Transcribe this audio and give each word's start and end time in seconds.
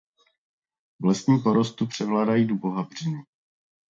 V 0.99 1.05
lesním 1.05 1.41
porostu 1.43 1.87
převládají 1.87 2.45
dubohabřiny. 2.45 3.23